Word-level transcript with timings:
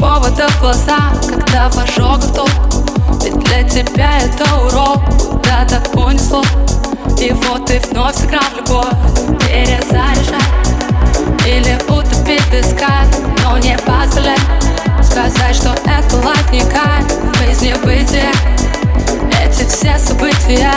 повода 0.00 0.48
в 0.48 0.60
глаза, 0.60 1.12
когда 1.28 1.68
в 1.68 1.78
ожогах 1.78 2.48
Ведь 3.22 3.38
для 3.38 3.62
тебя 3.68 4.18
это 4.18 4.44
урок, 4.56 5.00
куда-то 5.30 5.82
унесло 5.98 6.42
И 7.18 7.30
вот 7.32 7.66
ты 7.66 7.80
вновь 7.90 8.16
сыграл 8.16 8.42
любовь, 8.56 8.88
перезаряжай 9.40 10.40
Или 11.46 11.78
утопить 11.88 12.44
песка, 12.50 13.04
но 13.44 13.58
не 13.58 13.76
позволяй 13.78 14.38
Сказать, 15.02 15.56
что 15.56 15.74
это 15.84 16.16
лайф 16.24 16.50
не 16.50 16.60
кайф, 16.60 17.06
жизни 17.38 17.74
бытия 17.84 18.32
Эти 19.44 19.68
все 19.68 19.98
события, 19.98 20.72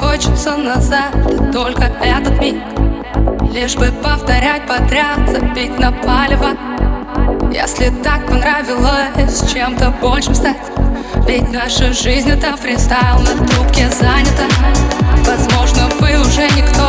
хочется 0.00 0.56
назад, 0.56 1.12
только 1.52 1.84
этот 2.02 2.40
миг. 2.40 2.56
Лишь 3.52 3.74
бы 3.76 3.92
повторять 4.02 4.66
подряд, 4.66 5.18
забить 5.28 5.78
на 5.78 5.92
палево. 5.92 6.50
Если 7.52 7.90
так 8.02 8.26
понравилось 8.26 9.52
чем-то 9.52 9.94
большим 10.00 10.34
стать. 10.34 10.56
Ведь 11.26 11.52
наша 11.52 11.92
жизнь 11.92 12.30
это 12.30 12.56
фристайл, 12.56 13.20
на 13.20 13.46
трубке 13.46 13.88
занята. 13.90 14.46
Возможно 15.26 15.88
вы 16.00 16.18
уже 16.20 16.48
никто, 16.56 16.88